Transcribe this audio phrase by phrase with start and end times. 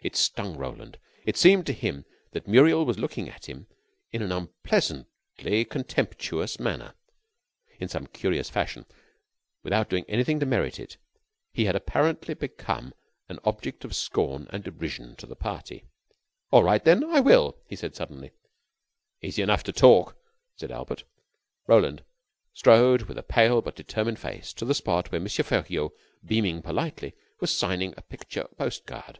[0.00, 0.96] It stung Roland.
[1.26, 3.66] It seemed to him that Muriel was looking at him
[4.12, 6.94] in an unpleasantly contemptuous manner.
[7.80, 8.86] In some curious fashion,
[9.64, 10.98] without doing anything to merit it,
[11.52, 12.94] he had apparently become
[13.28, 15.82] an object of scorn and derision to the party.
[16.52, 18.30] "All right, then, I will," he said suddenly.
[19.20, 20.16] "Easy enough to talk,"
[20.54, 21.02] said Albert.
[21.66, 22.04] Roland
[22.54, 25.26] strode with a pale but determined face to the spot where M.
[25.26, 25.90] Feriaud,
[26.24, 29.18] beaming politely, was signing a picture post card.